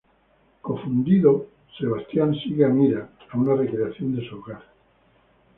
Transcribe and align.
Confundido, 0.61 1.45
Sebastian 1.77 2.33
sigue 2.33 2.65
a 2.65 2.69
Myra 2.69 3.07
a 3.29 3.37
una 3.37 3.53
recreación 3.53 4.15
de 4.15 4.27
su 4.27 4.37
hogar. 4.39 4.63